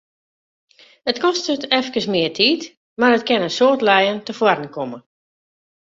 It 1.11 1.19
kostet 1.25 1.67
efkes 1.79 2.07
mear 2.13 2.31
tiid, 2.37 2.61
mar 2.99 3.13
it 3.17 3.27
kin 3.27 3.45
in 3.47 3.55
soad 3.57 3.81
lijen 3.87 4.19
tefoaren 4.27 4.71
komme. 4.75 4.99